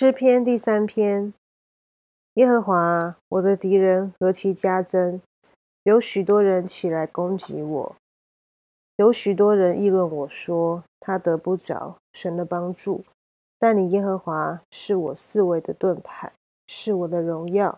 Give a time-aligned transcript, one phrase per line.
[0.00, 1.34] 诗篇第三篇，
[2.34, 5.20] 耶和华，我的敌人何其加增！
[5.82, 7.96] 有许多人起来攻击我，
[8.94, 13.02] 有许多人议论我说，他得不着神的帮助。
[13.58, 16.32] 但你耶和华是我四围的盾牌，
[16.68, 17.76] 是我的荣耀，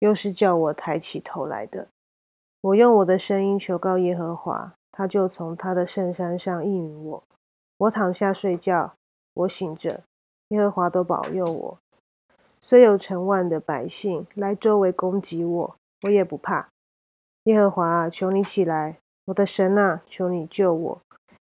[0.00, 1.88] 又是叫我抬起头来的。
[2.60, 7.24] 我用我的声音求告耶和华，他就从他的圣山上应允我。
[7.78, 8.92] 我躺下睡觉，
[9.32, 10.02] 我醒着。
[10.48, 11.78] 耶和华都保佑我，
[12.60, 16.68] 虽有成万的百姓来周围攻击我，我也不怕。
[17.44, 21.02] 耶和华，求你起来，我的神啊，求你救我，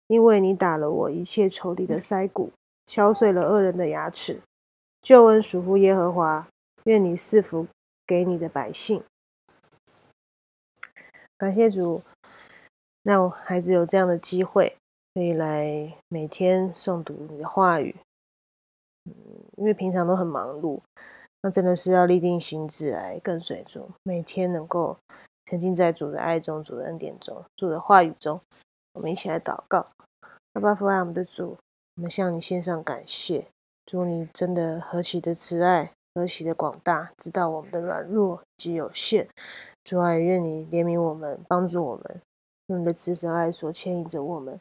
[0.07, 2.53] 因为你打了我一切仇敌的腮骨，
[2.87, 4.41] 敲碎了恶人的牙齿。
[5.03, 6.49] 救恩属乎耶和华，
[6.85, 7.67] 愿你赐福
[8.07, 9.05] 给你的百姓。
[11.37, 12.03] 感谢主，
[13.03, 14.77] 让孩子有这样的机会，
[15.13, 17.95] 可以来每天诵读你的话语。
[19.07, 19.13] 嗯，
[19.57, 20.81] 因为平常都很忙碌，
[21.43, 24.97] 那真的是要立定心志来跟随主，每天能够
[25.47, 28.41] 沉浸在主的爱中、主的恩典中、主的话语中。
[28.95, 29.87] 我们一起来祷告，
[30.55, 31.57] 阿爸父爱我们的主，
[31.97, 33.47] 我们向你献上感谢。
[33.85, 39.29] 主，你真的何其的慈爱，何其的广大，知道我们的软弱及有限。
[39.85, 42.21] 主啊，愿你怜悯我们，帮助我们，
[42.69, 44.59] 用你的慈神爱所牵引着我们。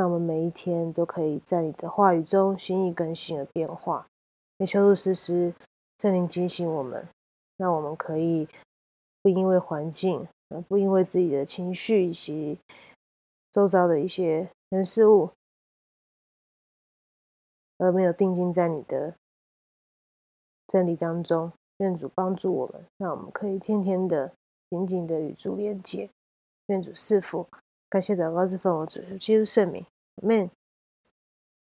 [0.00, 4.06] 让我们每一天都可以在你的话语中心意更新而变化。
[4.56, 5.54] 也求主时时
[5.98, 7.06] 圣灵警醒我们，
[7.58, 8.48] 让我们可以
[9.20, 12.58] 不因为环境，呃，不因为自己的情绪以及
[13.52, 15.32] 周遭的一些人事物，
[17.76, 19.14] 而没有定睛在你的
[20.66, 21.52] 真理当中。
[21.76, 24.32] 愿主帮助我们，让我们可以天天的
[24.70, 26.08] 紧紧的与主连接。
[26.68, 27.46] 愿主赐福。
[27.90, 29.84] 感谢祷告之奉我主耶稣圣名
[30.22, 30.59] ，Amen。